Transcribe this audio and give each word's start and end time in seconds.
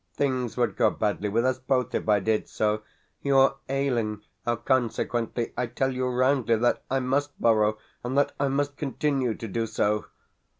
Things 0.15 0.57
would 0.57 0.77
go 0.77 0.89
badly 0.89 1.29
with 1.29 1.45
us 1.45 1.59
both 1.59 1.93
if 1.93 2.09
I 2.09 2.19
did 2.19 2.49
so. 2.49 2.81
You 3.21 3.37
are 3.37 3.55
ailing. 3.69 4.23
Consequently, 4.65 5.53
I 5.55 5.67
tell 5.67 5.93
you 5.93 6.07
roundly 6.07 6.55
that 6.55 6.81
I 6.89 6.99
MUST 6.99 7.39
borrow, 7.39 7.77
and 8.03 8.17
that 8.17 8.31
I 8.39 8.47
must 8.47 8.77
continue 8.77 9.35
to 9.35 9.47
do 9.47 9.67
so. 9.67 10.07